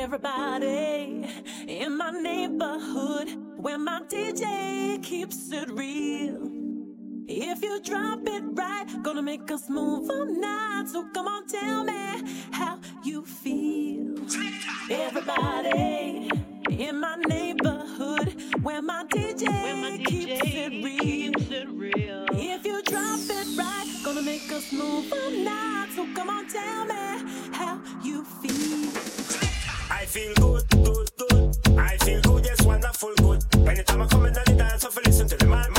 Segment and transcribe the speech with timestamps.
[0.00, 1.26] Everybody
[1.68, 6.40] in my neighborhood where my DJ keeps it real.
[7.28, 10.88] If you drop it right, gonna make us move all night.
[10.90, 14.16] So come on, tell me how you feel.
[14.90, 16.30] Everybody
[16.70, 22.24] in my neighborhood where my DJ, where my DJ keeps, it keeps it real.
[22.32, 25.88] If you drop it right, gonna make us move all night.
[25.94, 29.49] So come on, tell me how you feel.
[30.00, 31.78] I feel good, good, good.
[31.78, 33.44] I feel good, yes, wonderful, good.
[33.68, 35.70] Anytime I come in the dance, I listen to the man,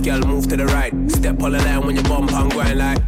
[0.00, 0.92] girl, move to the right.
[1.10, 2.98] Step on the line when you bump and grind like.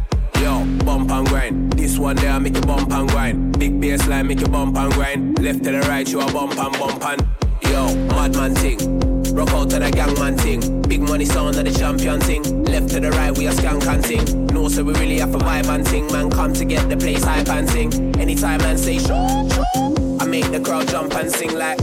[0.41, 1.73] Yo, bump and grind.
[1.73, 3.57] This one there make you bump and grind.
[3.57, 5.39] Big bass line make you bump and grind.
[5.39, 7.27] Left to the right, you a bump and bump and.
[7.63, 8.77] Yo, madman thing.
[9.33, 10.81] Rock out to the gangman thing.
[10.83, 12.63] Big money sound of the champion thing.
[12.65, 14.53] Left to the right, we are skank and.
[14.53, 16.07] No, so we really have a vibe and thing.
[16.07, 18.15] Man, come to get the place hype and sing.
[18.19, 20.17] Anytime man say shoo, shoo.
[20.19, 21.79] I make the crowd jump and sing like.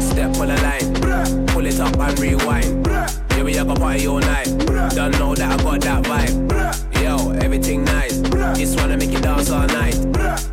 [0.00, 3.23] Step on the line, pull it up and rewind.
[3.36, 4.46] Yeah, we have a party all night.
[4.94, 7.02] Don't know that I got that vibe.
[7.02, 8.18] Yo, everything nice.
[8.56, 9.94] This wanna make you dance all night.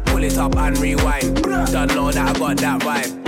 [0.05, 1.43] Pull it up and rewind.
[1.43, 3.20] Don't know that I got that vibe.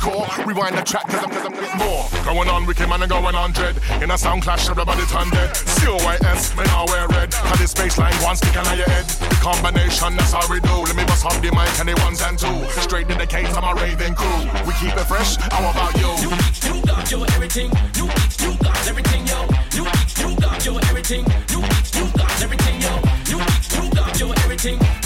[0.00, 0.46] hardcore.
[0.46, 2.24] Rewind the track, cause I'm, cause I'm, cause more.
[2.24, 3.76] Going on wicked man and going on dread.
[4.02, 5.30] In a sound clash, everybody turn.
[5.54, 7.32] C-O-Y-S, men all wear red.
[7.34, 9.06] Had this bassline, one sticking on your head.
[9.06, 10.74] The combination, that's how we do.
[10.84, 12.80] Let me bust up the mic and the ones and two.
[12.80, 14.40] Straight to the cage, I'm a raving crew.
[14.66, 16.10] We keep it fresh, how about you?
[16.24, 17.70] You geeks, you got your everything.
[17.96, 19.40] You geeks, you got everything, yo.
[19.76, 21.24] You geeks, you got your everything.
[21.50, 22.92] You geeks, you got everything, yo.
[23.28, 24.99] You geeks, you got your everything.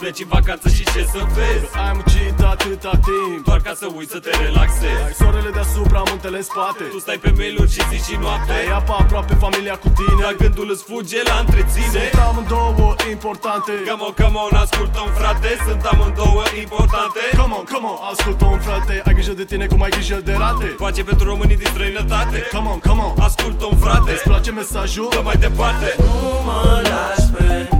[0.00, 1.66] Pleci în vacanță și ce să vezi?
[1.84, 3.44] Ai muncit atâta timp.
[3.48, 5.02] Doar ca să uiți să te relaxezi.
[5.06, 6.82] Ai soarele deasupra, muntele în spate.
[6.94, 8.52] Tu stai pe mail-uri și zi și noapte.
[8.60, 10.22] Ai apa aproape, familia cu tine.
[10.24, 12.00] Dar gândul îți fuge la întreține.
[12.10, 13.72] Sunt amândouă importante.
[13.90, 15.50] Come on, come on, ascultă un frate.
[15.66, 17.20] Sunt amândouă importante.
[17.40, 18.94] Come on, come on, ascultă un frate.
[19.06, 20.66] Ai grijă de tine cum ai grijă de rate.
[20.84, 22.36] Face pentru românii din străinătate.
[22.54, 24.10] Come on, come on, ascultă un frate.
[24.12, 25.08] Îți place mesajul?
[25.10, 25.88] Dă mai departe.
[25.98, 27.79] Nu mă lași pe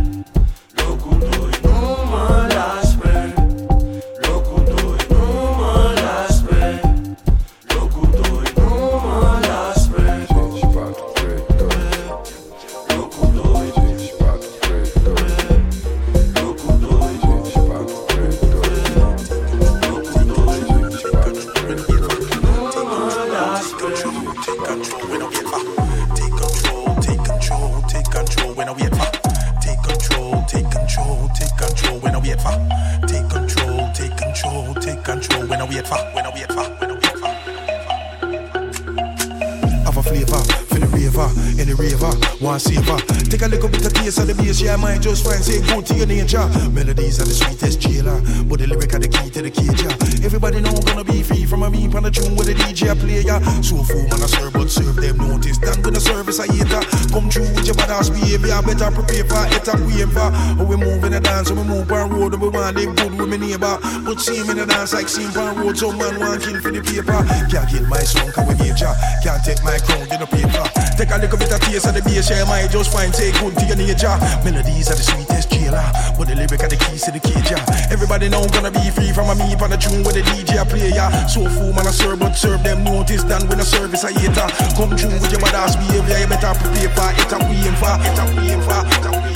[59.87, 60.31] we aim for.
[60.31, 62.97] How we move in the dance, how we move on road, and we want live
[62.97, 63.79] good with me neighbor.
[64.05, 66.71] But see him in the dance like seen on road, some man want kill for
[66.71, 67.21] the paper.
[67.49, 68.93] Can't kill my song, can we major?
[69.23, 70.65] Can't take my crown, you no paper.
[70.97, 73.57] Take a little bit of taste of the bass, yeah, might just find take good
[73.57, 74.13] to your nature.
[74.45, 75.85] Melodies are the sweetest jailer,
[76.17, 77.51] but the lyric are the keys to the cage.
[77.51, 77.63] yeah.
[77.91, 80.93] Everybody know gonna be free from a me on the tune with the DJ play.
[80.93, 81.09] Yeah.
[81.27, 84.49] So fool man, I serve, but serve them notice than when a service I hater.
[84.77, 87.33] Come true with your badass behavior, you better prepare for it.
[87.33, 89.30] I'm waiting for, it I'm waiting for, it for.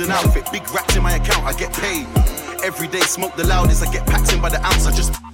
[0.00, 0.46] An outfit.
[0.52, 2.06] Big racks in my account, I get paid.
[2.64, 5.27] Every day, smoke the loudest, I get packed in by the ounce, I just.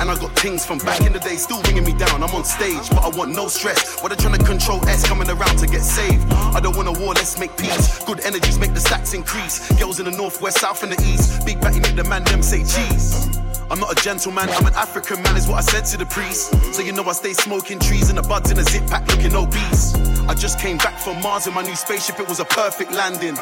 [0.00, 2.22] And I got things from back in the day still ringing me down.
[2.22, 4.02] I'm on stage, but I want no stress.
[4.02, 6.24] What they trying to control S coming around to get saved.
[6.32, 8.04] I don't want a war, let's make peace.
[8.04, 9.72] Good energies make the stacks increase.
[9.78, 11.44] Girls in the north, west, south, and the east.
[11.46, 13.43] Big batty make the man them say cheese.
[13.70, 16.52] I'm not a gentleman, I'm an African man, is what I said to the priest.
[16.74, 19.34] So you know I stay smoking trees and the buds in a zip pack looking
[19.34, 19.94] obese.
[20.28, 23.36] I just came back from Mars in my new spaceship, it was a perfect landing.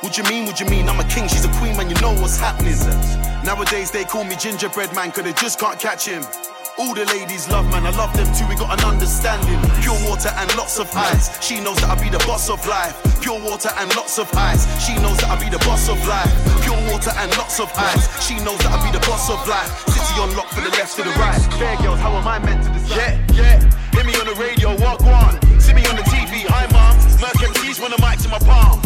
[0.00, 0.88] What you mean, what you mean?
[0.88, 2.78] I'm a king, she's a queen, man, you know what's happening.
[3.44, 6.22] Nowadays they call me gingerbread man, cause they just can't catch him.
[6.78, 9.58] All the ladies love man, I love them too, we got an understanding.
[9.82, 11.26] Pure water and lots of ice.
[11.42, 12.94] She knows that I be the boss of life.
[13.18, 14.62] Pure water and lots of ice.
[14.78, 16.30] She knows that I be the boss of life.
[16.62, 18.06] Pure water and lots of ice.
[18.22, 19.66] She knows that I be the boss of life.
[19.90, 21.42] City on lock for the left to the right.
[21.58, 23.26] Fair girls, how am I meant to decide?
[23.34, 23.58] Yeah, yeah.
[23.90, 25.34] Hear me on the radio, walk on.
[25.58, 26.94] See me on the TV, hi mom.
[27.18, 28.78] Merc MCs when the mic's in my palm.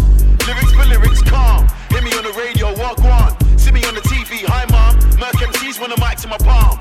[0.48, 1.68] Lyrics for lyrics, calm.
[1.92, 3.36] Hear me on the radio, walk on.
[3.60, 4.96] See me on the TV, hi mom.
[5.20, 6.80] Merc MCs when the mic's in my palm.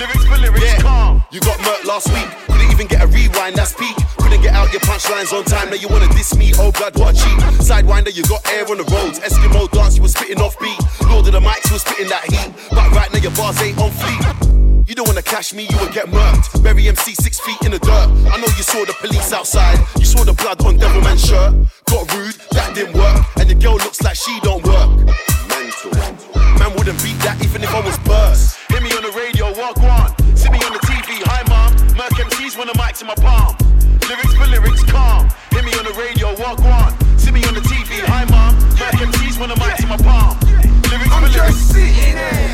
[0.00, 1.22] Lyrics for lyrics, calm.
[1.30, 2.24] You got murked last week.
[2.48, 3.94] Couldn't even get a rewind, that's peak.
[4.16, 5.68] Couldn't get out your punchlines on time.
[5.68, 7.36] Now you wanna diss me, oh blood, what a cheat.
[7.60, 9.20] Sidewinder, you got air on the roads.
[9.20, 10.80] Eskimo dance, you was spitting off beat.
[11.04, 12.48] Lord of the mics, you was spitting that heat.
[12.70, 14.88] But right now your bars ain't on fleek.
[14.88, 16.62] You don't wanna cash me, you will get murked.
[16.64, 18.08] Bury MC six feet in the dirt.
[18.32, 19.78] I know you saw the police outside.
[19.98, 21.52] You saw the blood on Devilman's shirt.
[21.84, 23.26] Got rude, that didn't work.
[23.36, 25.12] And the girl looks like she don't work.
[25.44, 25.92] Mental.
[26.58, 28.56] Man wouldn't beat that even if I was burst.
[28.70, 29.09] Hear me on the
[32.50, 33.56] MCs when the mic's in my palm.
[34.08, 35.28] Lyrics for lyrics, calm.
[35.50, 37.18] Hear me on the radio, walk on.
[37.18, 38.54] See me on the TV, hi mom.
[38.78, 40.36] Merc MCs when the mic's in my palm.
[40.90, 41.56] Lyrics for lyrics.
[41.56, 42.49] sitting there,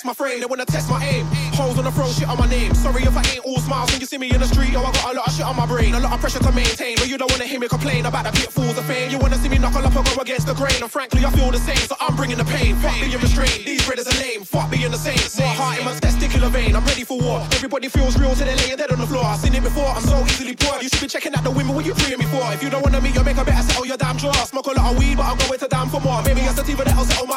[0.00, 1.26] test my frame, they wanna test my aim.
[1.52, 2.74] Holes on the throne, shit on my name.
[2.74, 4.72] Sorry if I ain't all smiles when you see me in the street.
[4.72, 6.52] Yo, I got a lot of shit on my brain, a lot of pressure to
[6.52, 6.96] maintain.
[6.96, 9.10] But you don't wanna hear me complain about the pitfalls of fame.
[9.10, 10.80] You wanna see me knuckle up and go against the grain.
[10.80, 12.76] And frankly, I feel the same, so I'm bringing the pain.
[12.76, 14.44] Fuck being restrained, these brothers are lame.
[14.44, 15.20] Fuck being the same.
[15.36, 16.74] More heart in my testicular vein.
[16.74, 17.44] I'm ready for war.
[17.52, 19.24] Everybody feels real till they're laying dead on the floor.
[19.24, 20.80] I've seen it before, I'm so easily bored.
[20.82, 22.40] You should be checking out the women what you preying me for.
[22.56, 24.32] If you don't wanna meet, you make a better settle your damn jaw.
[24.48, 26.22] Smoke a lot of weed, but I'm going to damn for more.
[26.22, 27.29] Maybe a sativa that'll settle my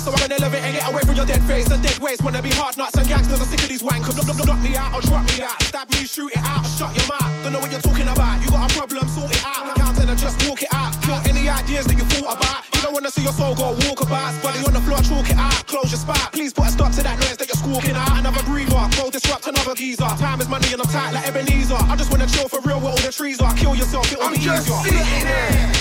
[0.00, 0.26] out of my headspace.
[0.26, 2.22] So I'm gonna it and get away from your dead face and dead waste.
[2.22, 4.16] Wanna be hard nuts and gangsters, I'm sick of these wankers.
[4.16, 5.62] Knock, knock, knock me out or drop me out.
[5.62, 7.30] Stab me, shoot it out, or shut your mouth.
[7.42, 8.42] Don't know what you're talking about.
[8.42, 9.76] You got a problem, sort it out.
[9.76, 10.92] Count and just walk it out.
[11.02, 12.64] Kill any ideas that you thought about.
[12.74, 14.42] You don't wanna see your soul go walkabouts.
[14.42, 15.66] Body on the floor, chalk it out.
[15.66, 16.32] Close your spot.
[16.32, 18.18] Please put a stop to that noise that you're squawking out.
[18.18, 20.08] Another breather, go disrupt another geezer.
[20.20, 21.76] Time is money and I'm tight like Ebenezer.
[21.76, 23.54] I just wanna chill for real where all the trees are.
[23.54, 24.82] Kill yourself, it'll I'm be just easier.
[24.84, 25.72] sitting there,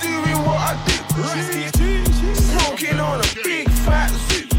[0.00, 0.90] doing what I do.
[2.98, 4.49] On a big fat zoo.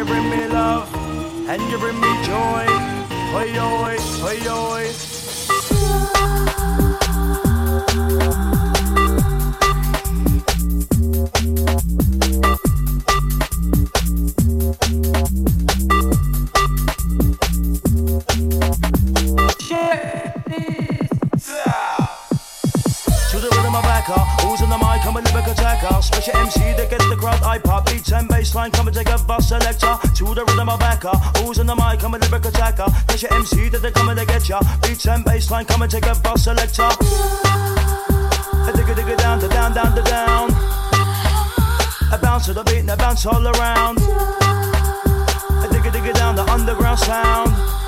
[0.00, 0.88] you bring me love,
[1.46, 2.64] and you bring me joy.
[3.34, 3.80] Oi, oi.
[27.90, 29.98] beat and bassline, come and take a bus selector.
[30.14, 32.86] To the rhythm of backer, who's in the mic, I'm a lyric attacker.
[33.06, 34.60] That's your MC that they come and they get ya.
[34.82, 36.88] Beat and bassline, come and take a bus selector.
[38.66, 40.50] I dig digga down, to down, down, to down.
[42.12, 43.98] I bounce to the beat and I bounce all around.
[45.62, 47.79] I dig digga down, the underground sound.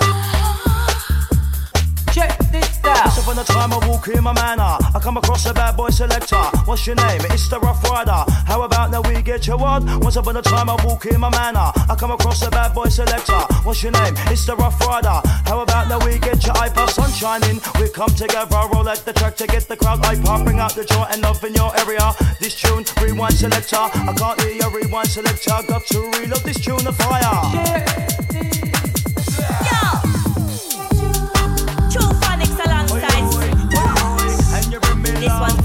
[3.04, 5.90] Except when the time I walk in my manner, I come across a bad boy
[5.90, 6.42] selector.
[6.66, 7.20] What's your name?
[7.30, 8.24] It's the Ruff Ryder.
[8.46, 10.00] How about now we get you on?
[10.00, 12.88] Once upon a time I walk in my manner, I come across a bad boy
[12.88, 13.40] selector.
[13.64, 14.14] What's your name?
[14.28, 15.20] It's the Ruff Ryder.
[15.46, 16.88] How about now we get your on?
[16.88, 17.60] sunshine in?
[17.80, 20.44] We come together, roll at the track to get the crowd iPod.
[20.44, 22.12] Bring out the joy and love in your area.
[22.40, 23.76] This tune, rewind selector.
[23.76, 25.56] I can't hear your rewind selector.
[25.66, 27.20] Got to reload this tune of fire.
[27.54, 28.61] Yeah.
[35.22, 35.61] this one.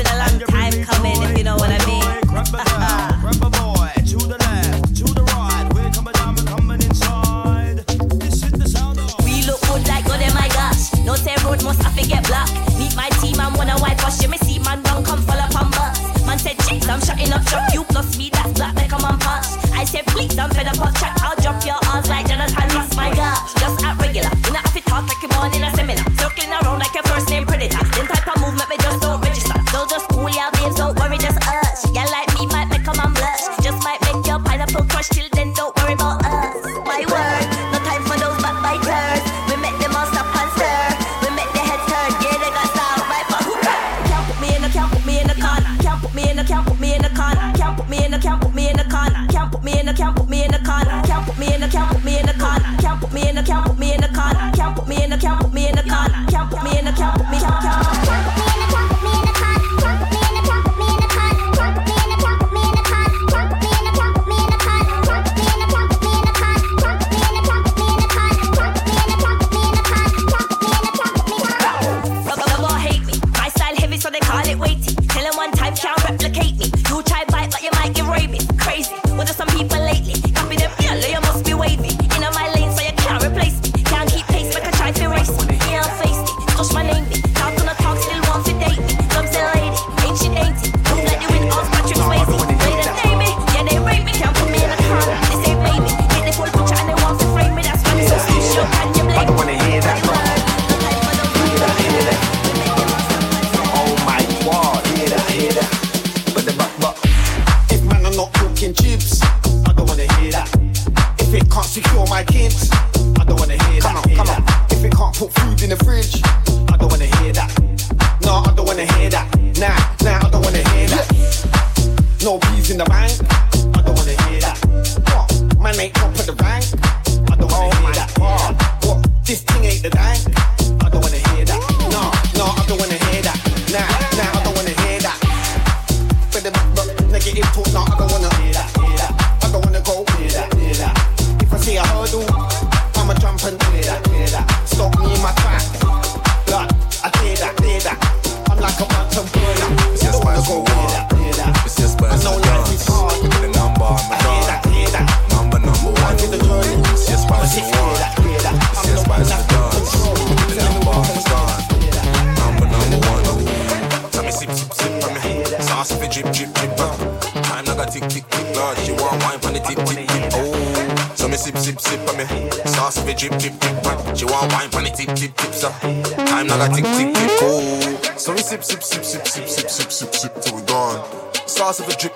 [181.79, 182.06] of a dream.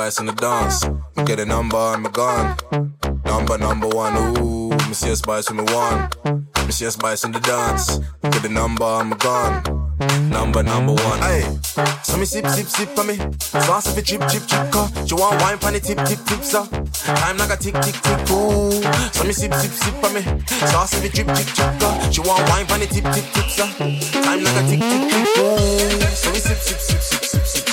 [0.00, 0.82] spice in the dance.
[1.26, 2.56] Get a number on my gone.
[3.26, 4.70] Number, number one, ooh.
[4.88, 6.08] Me see a spice when me one.
[6.64, 7.98] Me see a spice in the dance.
[8.22, 9.62] Get a number on my gone.
[10.30, 11.42] Number, number one, hey.
[12.02, 13.16] So me sip, sip, sip for me.
[13.40, 14.88] Sauce so if it chip, chip, chip, car.
[15.06, 16.64] She want wine for the tip, tip, tip, sir.
[17.20, 18.72] Time like a tick, tick, tick, ooh.
[19.12, 20.22] So me sip, sip, sip for me.
[20.72, 21.94] Sauce so if it chip, chip, chip, car.
[22.10, 23.68] She want wine for the tip, tip, tip, sir.
[24.24, 26.00] Time like a tick, tick, tick, ooh.
[26.16, 27.69] So me sip, sip, sip, sip, sip, sip.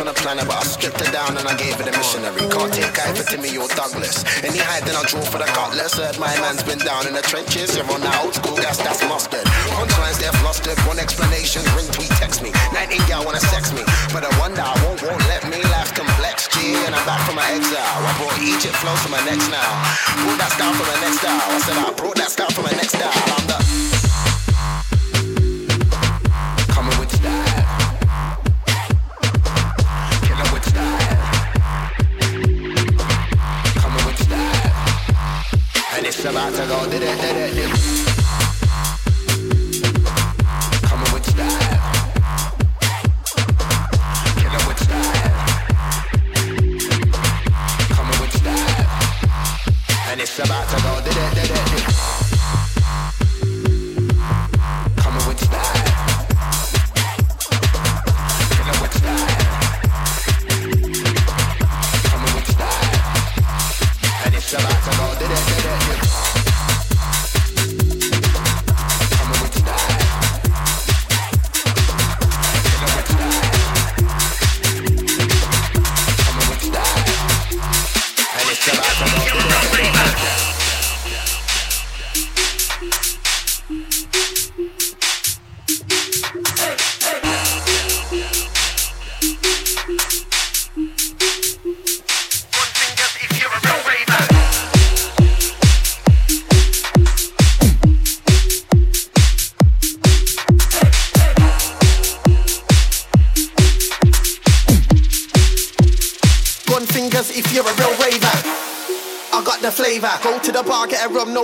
[0.00, 2.40] Bitch on the planet, but I stripped it down and I gave it a missionary.
[2.48, 4.24] Can't take either Timmy or Douglas.
[4.42, 5.98] Any hide, then I'll draw for the cutlass.
[5.98, 7.76] Heard my man's been down in the trenches.
[7.76, 9.44] You're on the old school gas, that's mustard.
[9.76, 10.78] Punchlines, they're flustered.
[10.86, 12.50] One explanation, ring, tweet, text me.
[12.72, 13.82] Nineteen gal wanna sex me.
[14.12, 15.60] But I wonder, I won't, won't let me.
[15.70, 17.84] Life's complex, G, and I'm back from my exile.
[17.84, 19.70] I brought Egypt flows from my next now.
[20.24, 21.40] Brought that style from my next style.
[21.40, 23.29] I said I brought that style from my next style.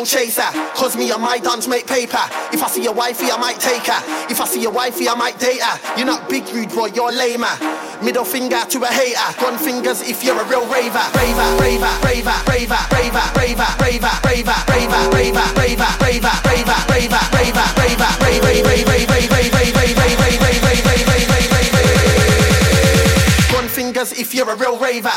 [0.06, 0.46] Chaser.
[0.78, 2.22] Cause me and my dance make paper.
[2.54, 4.00] If I see your wifey, I might take her.
[4.30, 5.98] If I see your wifey, I might date her.
[5.98, 7.50] You're not big rude, boy, you're lamer.
[8.02, 9.28] Middle finger to a hater.
[9.40, 11.02] Gun fingers if you're a real raver.
[11.18, 17.36] Raver, raver, raver, raver, raver, raver, raver, raver, raver, raver, raver, raver, raver, raver, raver,
[17.36, 17.66] raver,
[23.52, 25.10] Gun fingers if you're a real raver.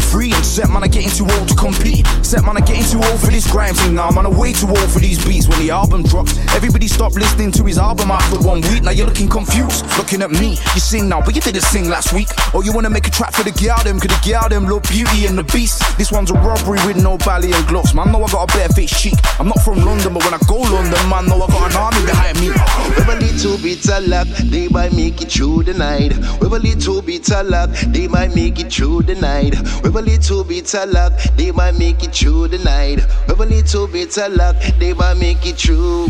[0.00, 2.06] Three, and set man, I'm getting too old to compete.
[2.22, 4.68] Set man, I'm getting too old for this grime thing now, man, I'm way too
[4.68, 5.48] old for these beats.
[5.48, 8.82] When the album drops, everybody stopped listening to his album after one week.
[8.82, 10.50] Now you're looking confused, looking at me.
[10.74, 12.28] You sing now, but you didn't sing last week.
[12.54, 14.82] Or you wanna make a track for the girl them, cause the girl them love
[14.84, 15.82] beauty and the beast.
[15.98, 17.94] This one's a robbery with no belly and gloves.
[17.94, 19.18] Man, know I got a bare face cheek.
[19.38, 22.04] I'm not from London, but when I go London, man, know I got an army
[22.06, 22.48] behind me.
[22.48, 26.16] With a little bit of luck, they might make it through the night.
[26.40, 29.54] With a little bit of luck, they might make it through the night.
[29.96, 33.00] A little bit of luck, they might make it through the night.
[33.28, 36.08] With a little bit of luck, they might make it through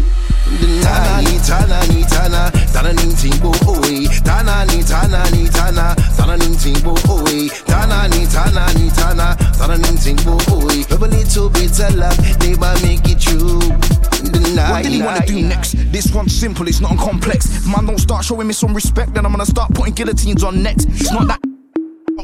[0.61, 1.43] the night.
[1.47, 4.09] Tana ni tana, tana ni timbo oe.
[4.25, 7.49] Tana ni tana ni tana, tana ni timbo oe.
[7.67, 10.85] Tana ni tana ni tana, tana ni timbo oe.
[10.88, 13.61] With a little bit of luck, they might make it through.
[14.59, 15.77] What did he wanna do next?
[15.93, 17.64] This one's simple, it's not complex.
[17.67, 20.85] Man don't start showing me some respect, then I'm gonna start putting guillotines on necks.
[20.85, 21.38] It's not that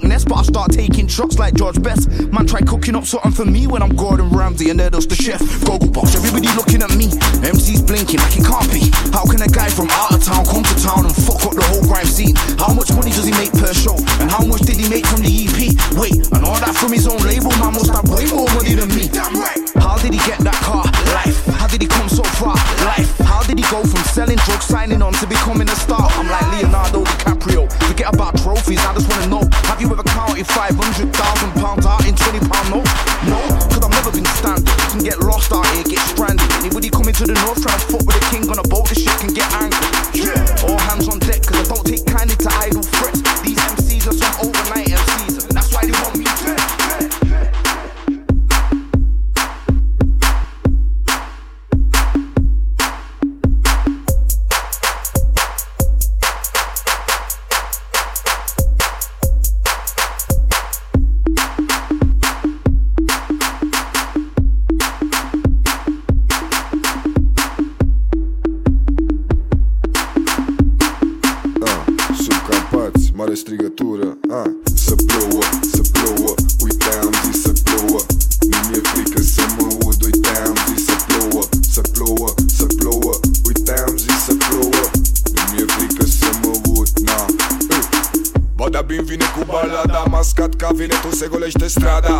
[0.08, 2.08] nest, but I start taking shots like George Best.
[2.32, 5.14] Man, try cooking up something for me when I'm Gordon Ramsay and there does the
[5.14, 5.40] chef.
[5.64, 7.08] Goggle box, everybody looking at me.
[7.42, 8.90] MC's blinking like it can't be.
[9.12, 11.64] How can a guy from out of town come to town and fuck up the
[11.70, 12.34] whole grime scene?
[12.58, 13.96] How much money does he make per show?
[14.20, 15.74] And how much did he make from the EP?
[15.96, 18.88] Wait, and all that from his own label, man must have way more money than
[18.94, 19.08] me.
[19.08, 19.62] Damn right.
[19.78, 20.84] How did he get that car?
[21.14, 21.44] Life.
[21.60, 22.56] How did he come so far?
[22.84, 23.10] Life.
[23.24, 26.08] How did he go from selling drugs, signing on to becoming a star?
[26.18, 27.23] I'm like Leonardo DiCaprio.
[28.04, 29.48] Forget about trophies, I just wanna know.
[29.64, 31.08] Have you ever counted 500,000
[31.56, 32.92] pounds out in 20 pound notes?
[33.24, 33.40] No,
[33.72, 34.68] cause I've never been standing.
[34.92, 36.44] Can get lost out here, get stranded.
[36.60, 39.00] Anybody coming to the north trying to fuck with the king on a boat, this
[39.00, 39.88] shit can get angry.
[40.12, 40.68] Yeah.
[40.68, 43.24] All hands on deck, cause I don't take kindly to idle threats.
[43.40, 46.43] These MCs are some overnight MCs, and that's why they want me dead.
[91.24, 92.13] Se golește strada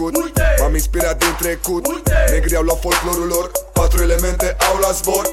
[0.00, 1.84] urmă ce-am făcut M-am inspirat din trecut.
[2.30, 5.24] Negri au luat folclorul lor Patru elemente au la zbor.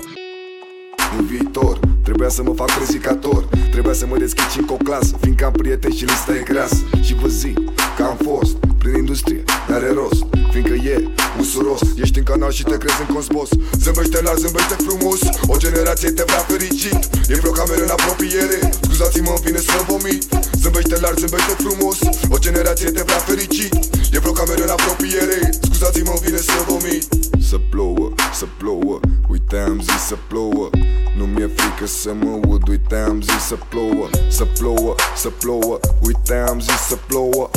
[1.18, 3.48] În viitor Trebuia să mă fac prezicator.
[3.72, 7.14] Trebuia să mă deschid și o clasă Fiindcă am prieteni și lista e grasă Și
[7.22, 7.58] vă zic
[7.98, 10.96] că am fost prin industrie N-are rost, fiindcă e
[11.40, 13.50] usuros Ești în canal și te crezi în cosmos
[13.84, 17.00] Zâmbește la zâmbește frumos O generație te vrea fericit.
[17.28, 20.22] E vreo cameră în apropiere Scuzați-mă, îmi vine să vomit.
[20.62, 21.98] Zâmbește larg, zâmbește frumos
[22.30, 25.50] O generație te vrea fericit E vreo cameră în apropiere.
[25.62, 27.08] Scuzați-mă, îmi vine să vomit.
[27.50, 29.00] Să plouă, să plouă.
[29.30, 30.70] Uite am zis să plouă.
[31.18, 34.10] Nu mi-e frică să mă ud Uite am zis să plouă.
[34.30, 35.80] Să plouă, să plouă.
[36.02, 37.50] Uite am zis să plouă.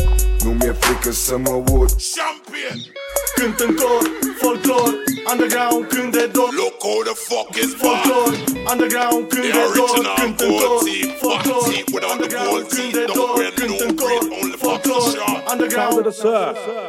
[0.44, 1.90] Nu mi-e frică să mă ud.
[2.16, 2.78] Champion!
[3.34, 4.04] Cânt în cor,
[4.40, 4.94] folclor
[5.32, 6.50] Underground când de dor.
[6.60, 8.30] Look who the fuck is Folclor
[8.72, 9.88] Underground când The de dor.
[9.88, 13.16] original Cânt în gold cor, team, folclor fuck team without the gold team, de don't
[13.16, 13.32] dor.
[13.38, 13.91] wear Cânt no în
[15.52, 15.94] Underground.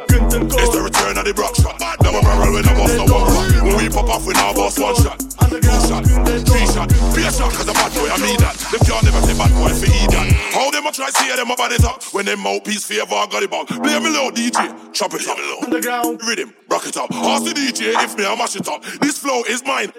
[0.06, 1.76] Cânt în cor It's the return of the rock shot.
[2.02, 4.78] Never barrel when I bust a one shot When we pop off we now bust
[4.78, 8.80] one shot Three shot Be a shot cause a bad boy I mean that Them
[8.80, 11.84] can't never say bad boy for that How them a try see them about it
[11.84, 14.56] up When them mouthpiece favor got it back Play me low DJ
[14.92, 18.56] Chop it up Underground Rhythm Rock it up Ask the DJ if me I mash
[18.56, 19.92] it up This flow is mine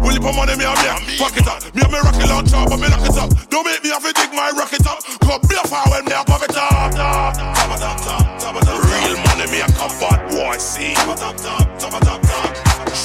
[0.00, 0.74] Will you put money me a
[1.08, 3.64] me Fuck it up Me a me rocket launcher but me lock it up Don't
[3.64, 6.22] make me have to dig my rocket up Come me a fire when me a
[6.24, 10.92] pop it up it up, it up Real money me a come bad boy see.
[10.92, 12.24] It up, it up,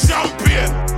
[0.07, 0.88] Champion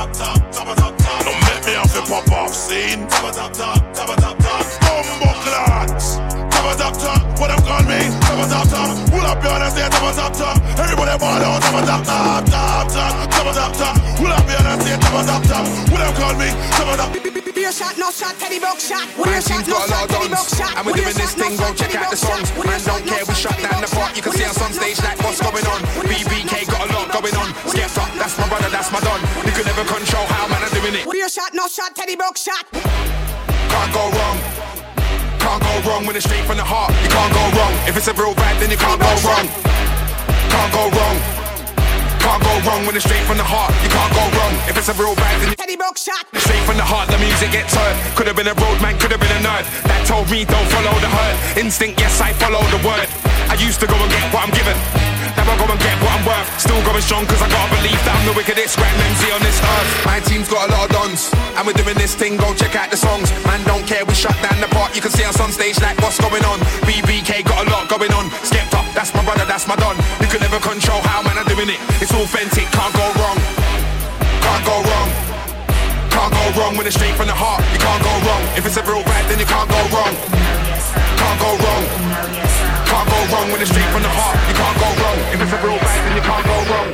[0.00, 2.54] Top it up, top, top it up, top Don't make me have to pop off
[2.54, 3.06] scene.
[3.06, 6.16] Top it up, top, top top Bumbo clans
[6.48, 8.08] Top it top What them call me?
[8.24, 11.60] Top it up, top Pull up your hands say top it top Everybody ball out
[11.60, 15.48] Top it up, top, top, top Top top Pull up your hands say top it
[15.48, 16.48] top What them call me?
[16.48, 17.30] Top it up
[17.60, 19.04] Beer shot, no shot, Teddy Bruckshot.
[19.44, 21.56] Team's got a lot of guns, and we're doing this thing.
[21.60, 22.48] Go check out the songs.
[22.56, 22.99] Man, don't
[29.80, 31.08] never control how man are doing it.
[31.10, 32.64] Beer shot, no shot, Teddy Bruckshot.
[32.72, 34.38] Can't go wrong.
[35.40, 36.92] Can't go wrong when it's straight from the heart.
[37.00, 37.74] You can't go wrong.
[37.88, 39.46] If it's a real vibe, then you can't go wrong.
[40.52, 41.16] Can't go wrong.
[42.20, 43.72] Can't go wrong when it's straight from the heart.
[43.80, 44.54] You can't go wrong.
[44.68, 46.28] If it's a real vibe, then Teddy Bruckshot.
[46.36, 47.96] Straight from the heart, the music gets heard.
[48.14, 49.64] Could have been a road man, could have been a nerd.
[49.88, 51.56] That told me, don't follow the herd.
[51.56, 53.08] Instinct, yes, I follow the word.
[53.60, 54.72] Used to go and get what I'm given.
[55.36, 56.48] Now I go and get what I'm worth.
[56.56, 59.60] Still going strong cause I gotta believe that I'm the wickedest grand MC on this
[59.60, 59.90] earth.
[60.08, 61.28] My team's got a lot of dons.
[61.60, 63.28] And we're doing this thing, go check out the songs.
[63.44, 64.96] Man, don't care, we shut down the park.
[64.96, 66.56] You can see us on stage like what's going on.
[66.88, 68.32] BBK got a lot going on.
[68.48, 69.92] Skepta, that's my brother, that's my don.
[70.24, 71.80] You can never control how man I'm doing it.
[72.00, 73.36] It's authentic, can't go wrong.
[74.40, 75.08] Can't go wrong.
[76.08, 77.60] Can't go wrong when it's straight from the heart.
[77.76, 78.42] You can't go wrong.
[78.56, 80.16] If it's a real bad, then you can't go wrong.
[81.20, 81.79] Can't go wrong.
[83.00, 84.36] Can't go wrong when it's straight from the heart.
[84.44, 85.18] You can't go wrong.
[85.32, 86.88] If it's a real bad, then you can't go wrong.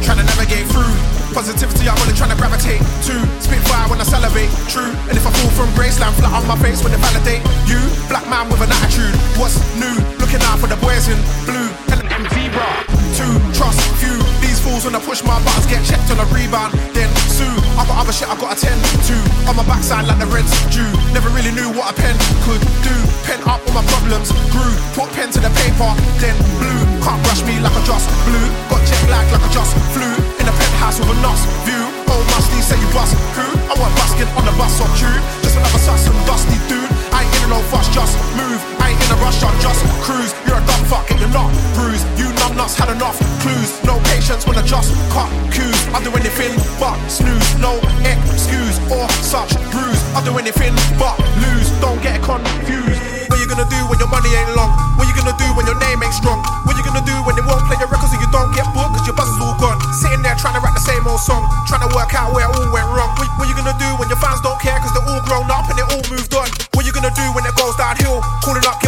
[0.00, 0.88] Trying to navigate through
[1.36, 3.14] positivity, I'm only trying to gravitate to
[3.44, 4.48] spit fire when I salivate.
[4.72, 7.76] True, and if I fall from Graceland, flat on my face when they validate you.
[8.08, 9.92] Black man with an attitude, what's new?
[10.16, 11.68] Looking out for the boys in blue.
[12.16, 12.64] MZ bra.
[13.12, 14.16] Two, trust few.
[14.40, 16.72] These fools when I push my buttons get checked on a rebound.
[16.96, 17.55] Then sue.
[17.76, 19.16] I got other shit I gotta tend to.
[19.44, 20.88] On my backside like the red due.
[21.12, 22.16] Never really knew what a pen
[22.48, 22.96] could do.
[23.28, 24.72] Pen up all my problems, grew.
[24.96, 26.80] Put pen to the paper, then blue.
[27.04, 28.48] Can't brush me like I just blue.
[28.72, 30.08] Got jet lag like I just flew.
[30.40, 31.84] In a penthouse with a nuts view.
[32.08, 33.12] Oh, musty, say you bust.
[33.36, 33.44] Who?
[33.68, 35.20] I want busking on the bus or tube.
[35.44, 36.88] Just another sus and dusty dude.
[37.12, 38.75] I ain't in no fuss, just move.
[39.06, 40.34] I in a rush, I just cruise.
[40.46, 42.06] You're a dumb fuck and you're not bruised.
[42.18, 43.70] You numb nuts had enough clues.
[43.86, 45.78] No patience when I just cut cues.
[45.94, 46.50] I'll do anything
[46.82, 47.54] but snooze.
[47.62, 50.02] No excuse or such bruise.
[50.18, 51.70] I'll do anything but lose.
[51.78, 52.98] Don't get confused.
[53.30, 54.74] What you gonna do when your money ain't long?
[54.98, 56.42] What you gonna do when your name ain't strong?
[56.66, 58.98] What you gonna do when they won't play your records and you don't get booked
[58.98, 59.78] cause your buzz is all gone?
[60.02, 62.50] Sitting there trying to write the same old song, trying to work out where it
[62.50, 63.14] all went wrong.
[63.18, 65.70] What, what you gonna do when your fans don't care cause they're all grown up
[65.70, 66.50] and they all moved on?
[66.74, 68.22] What you gonna do when it goes downhill?
[68.42, 68.85] Calling up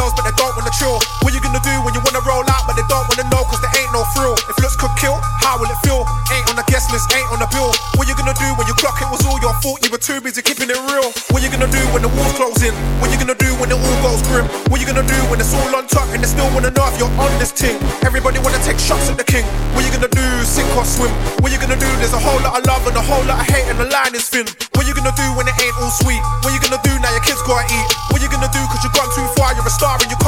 [0.68, 1.00] wanna.
[1.24, 3.60] What you gonna do when you wanna roll out but they don't wanna know cause
[3.60, 4.36] there ain't no thrill?
[4.48, 6.04] If looks could kill, how will it feel?
[6.32, 7.72] Ain't on the guest list, ain't on the bill.
[7.96, 9.80] What you gonna do when you clock it was all your fault?
[9.84, 11.08] You were too busy keeping it real.
[11.32, 12.74] What you gonna do when the walls close in?
[13.00, 14.44] What you gonna do when it all goes grim?
[14.68, 16.96] What you gonna do when it's all on top and they still wanna know if
[17.00, 17.76] you're on this thing?
[18.04, 19.44] Everybody wanna take shots at the king.
[19.72, 20.26] What you gonna do?
[20.44, 21.12] Sink or swim?
[21.40, 21.88] What you gonna do?
[22.00, 24.14] There's a whole lot of love and a whole lot of hate and the line
[24.14, 24.46] is thin.
[24.76, 26.20] What you gonna do when it ain't all sweet?
[26.44, 27.88] What you gonna do now your kids gotta eat?
[28.12, 29.56] What you gonna do cause you've gone too far?
[29.56, 30.27] You're a star and you can't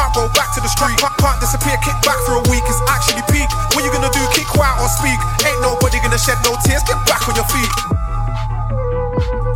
[0.71, 0.99] the street.
[1.19, 2.63] Can't, disappear, kick back for a week.
[2.67, 3.49] It's actually peak.
[3.75, 4.23] What you gonna do?
[4.35, 5.19] Keep quiet or speak?
[5.47, 6.83] Ain't nobody gonna shed no tears.
[6.87, 7.73] Get back on your feet.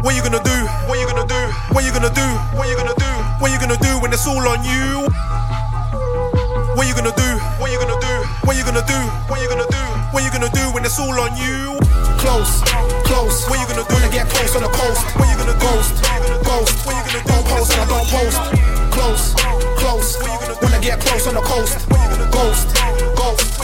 [0.02, 0.58] What you gonna do?
[0.90, 1.40] What you gonna do?
[1.72, 2.26] What you gonna do?
[2.58, 3.10] What you gonna do?
[3.38, 5.08] What you gonna do when it's all on you?
[6.74, 7.30] What you gonna do?
[7.62, 8.14] What you gonna do?
[8.44, 8.98] What you gonna do?
[9.30, 9.82] What you gonna do?
[10.12, 11.78] What you gonna do when it's all on you?
[12.18, 12.60] Close,
[13.06, 13.46] close.
[13.48, 13.94] What you gonna do?
[13.94, 15.00] Wanna get close on the coast?
[15.16, 15.94] What you gonna ghost?
[16.44, 16.74] Ghost.
[16.84, 17.30] What you gonna do?
[17.30, 18.38] Don't post and I don't post.
[18.92, 19.34] Close,
[19.78, 20.08] close.
[20.62, 21.88] Wanna get close on the coast?
[22.30, 22.76] Ghost,
[23.16, 23.58] ghost.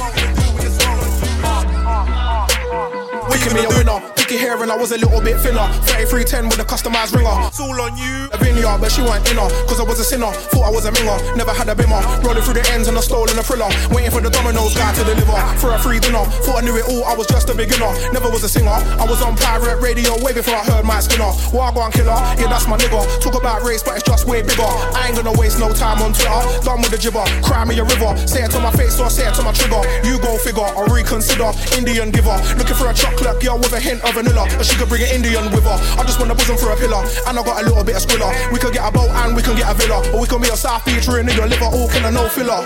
[3.29, 4.10] Wicked me a winner.
[4.39, 5.67] Hair and I was a little bit thinner.
[5.91, 7.35] 3310 with a customized ringer.
[7.49, 8.29] It's all on you.
[8.31, 9.51] A vineyard, but she weren't in her.
[9.67, 10.31] Cause I was a sinner.
[10.55, 11.19] Thought I was a minger.
[11.37, 11.99] Never had a bimmer.
[12.23, 13.69] Rolling through the ends and a stole and a thriller.
[13.91, 15.35] Waiting for the dominoes guy to deliver.
[15.59, 16.23] For a free dinner.
[16.47, 17.05] Thought I knew it all.
[17.05, 17.91] I was just a beginner.
[18.15, 18.71] Never was a singer.
[18.71, 21.35] I was on pirate radio way before I heard my skinner.
[21.51, 22.15] Wagwan killer.
[22.39, 23.03] Yeah, that's my nigga.
[23.19, 24.71] Talk about race, but it's just way bigger.
[24.95, 26.43] I ain't gonna waste no time on Twitter.
[26.63, 27.25] Done with the jibber.
[27.43, 28.15] Cry me a river.
[28.31, 29.83] Say it to my face or say it to my trigger.
[30.07, 31.51] You go figure or reconsider.
[31.75, 32.37] Indian giver.
[32.55, 34.45] Looking for a chocolate girl with a hint of vanilla.
[34.57, 35.79] But she could bring an Indian with her.
[35.97, 37.01] I just want a bosom for a pillar.
[37.27, 38.29] And I got a little bit of skrilla.
[38.53, 40.05] We could get a boat and we can get a villa.
[40.13, 41.71] Or we can be a South Beach in your liver.
[41.73, 42.61] All killer, no filler.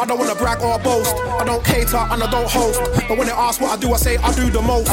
[0.00, 1.14] I don't wanna brag or boast.
[1.16, 2.80] I don't cater and I don't host.
[3.08, 4.92] But when they ask what I do, I say I do the most.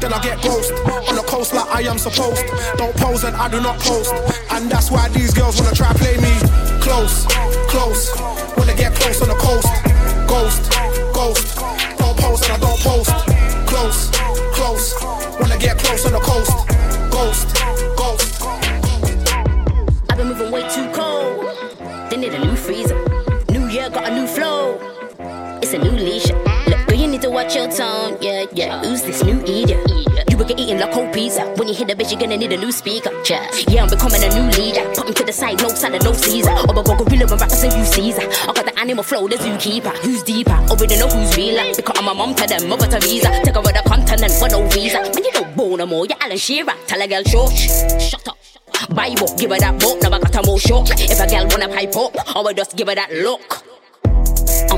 [0.00, 0.72] Then I get ghost
[1.08, 2.44] on the coast like I am supposed.
[2.76, 4.12] Don't pose and I do not post.
[4.50, 6.34] And that's why these girls wanna try play me
[6.80, 7.26] close,
[7.68, 8.10] close.
[8.66, 9.66] They get close on the coast,
[10.28, 10.70] ghost,
[11.12, 11.58] ghost.
[11.98, 13.10] Don't pose and I don't post.
[13.66, 14.10] Close,
[14.80, 15.50] close.
[15.50, 16.52] I get close on the coast,
[17.10, 17.48] ghost,
[17.96, 18.42] ghost.
[20.08, 22.10] I've been moving way too cold.
[22.10, 22.98] They need a new freezer.
[23.50, 24.78] New year got a new flow.
[25.62, 26.28] It's a new leash.
[26.66, 28.16] Look, girl, you need to watch your tone.
[28.20, 28.82] Yeah, yeah.
[28.82, 29.89] Who's this new eater?
[30.50, 31.46] You will get eating like cold pizza.
[31.54, 33.12] When you hit the bitch, you're gonna need a new speaker.
[33.22, 34.82] Yeah, yeah I'm becoming a new leader.
[34.96, 36.50] Put him to the side, no side, no Caesar.
[36.50, 38.26] Or I go gorilla when rappers and you Caesar.
[38.26, 39.94] I got the animal flow, the zookeeper.
[40.02, 40.58] Who's deeper?
[40.66, 41.72] Already know who's realer.
[41.76, 43.30] Because I'm a mom to them, mother to visa.
[43.44, 44.98] Take over the continent for no visa.
[45.14, 46.04] Man, you don't born no more.
[46.06, 46.74] You're Alan Shearer.
[46.88, 47.70] Tell a girl, shush.
[48.10, 48.36] Shut up.
[48.90, 50.88] Bible, give her that book, now I got a more shock.
[50.98, 53.69] If a girl wanna pipe up, I will just give her that look.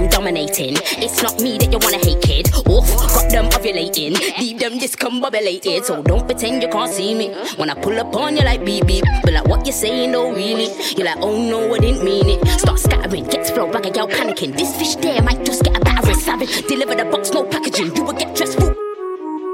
[0.03, 0.75] I'm dominating.
[0.99, 2.51] It's not me that you wanna hate, kid.
[2.67, 2.83] Oof,
[3.15, 4.19] got them ovulating.
[4.37, 5.85] Leave them discombobulated.
[5.85, 7.29] So don't pretend you can't see me.
[7.55, 9.05] When I pull up on you like beep beep.
[9.23, 10.67] But like what you saying, no really.
[10.97, 12.45] You're like, oh no, I didn't mean it.
[12.59, 14.57] Start scattering, gets flow like a gal panicking.
[14.59, 16.19] This fish there might just get a battering.
[16.19, 17.95] Savage, deliver the box, no packaging.
[17.95, 18.75] You will get dressed full.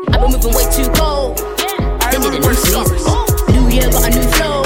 [0.09, 1.39] I've been moving way too cold.
[1.61, 2.89] Yeah, a new season.
[3.53, 4.65] New year got a new flow.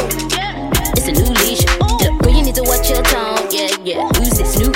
[0.94, 1.66] It's a new leash.
[2.06, 3.50] Look, girl, you need to watch your tone.
[3.50, 4.08] Yeah, yeah.
[4.14, 4.70] Who's this new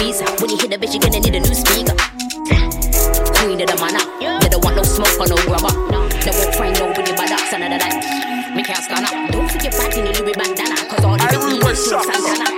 [0.00, 0.24] visa.
[0.40, 1.94] When you hit a bitch, you gonna need a new speaker.
[3.36, 3.76] Queen of the
[4.48, 5.72] don't want no smoke or no rubber.
[6.58, 7.28] Won't nobody but
[9.30, 12.49] Don't forget back in the bandana, cause all the Santana.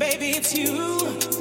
[0.00, 1.39] baby, it's you.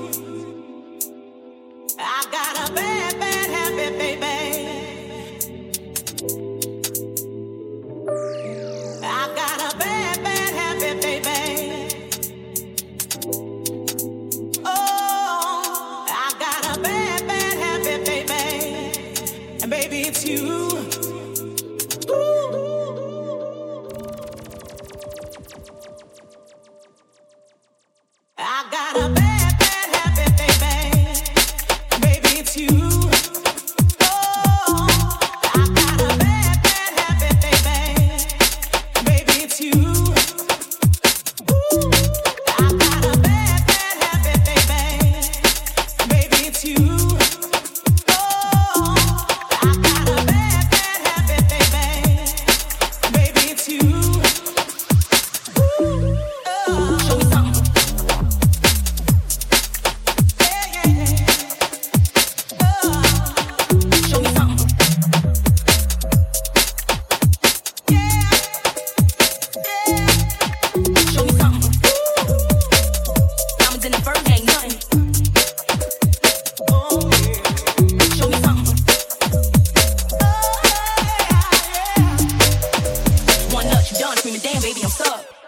[84.79, 85.38] baby, I'm stuck.